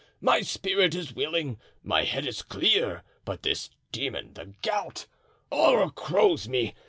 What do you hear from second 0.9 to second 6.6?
is willing, my head is clear, but this demon, the gout, o'ercrows